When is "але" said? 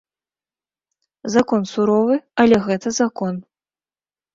2.47-2.55